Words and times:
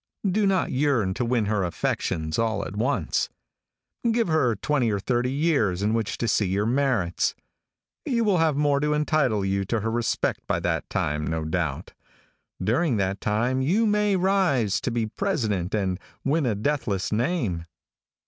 Do 0.27 0.47
not 0.47 0.71
yearn 0.71 1.13
to 1.13 1.23
win 1.23 1.45
her 1.45 1.63
affections 1.63 2.39
all 2.39 2.65
at 2.65 2.75
once. 2.75 3.29
Give 4.11 4.29
her 4.29 4.55
twenty 4.55 4.89
or 4.91 4.99
thirty 4.99 5.29
years 5.31 5.83
in 5.83 5.93
which 5.93 6.17
to 6.17 6.27
see 6.27 6.47
your 6.47 6.65
merits. 6.65 7.35
You 8.05 8.23
will 8.23 8.39
have 8.39 8.55
more 8.55 8.79
to 8.79 8.95
entitle 8.95 9.45
you 9.45 9.63
to 9.65 9.81
her 9.81 9.91
respect 9.91 10.39
by 10.47 10.59
that 10.61 10.89
time, 10.89 11.27
no 11.27 11.45
doubt. 11.45 11.93
During 12.59 12.97
that 12.97 13.21
time 13.21 13.61
you 13.61 13.85
may 13.85 14.15
rise 14.15 14.81
to 14.81 14.89
be 14.89 15.05
president 15.05 15.75
and 15.75 15.99
win 16.23 16.47
a 16.47 16.55
deathless 16.55 17.11
name. 17.11 17.67